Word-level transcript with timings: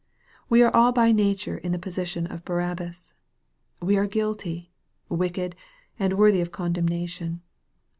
We 0.49 0.63
are 0.63 0.75
all 0.75 0.91
by 0.91 1.11
nature 1.11 1.59
in 1.59 1.73
the 1.73 1.77
position 1.77 2.25
of 2.25 2.43
Barabbas.. 2.43 3.13
We 3.83 3.97
are 3.97 4.07
guilty, 4.07 4.71
wicked, 5.09 5.55
and 5.99 6.13
worthy 6.17 6.41
of 6.41 6.51
condemnation. 6.51 7.43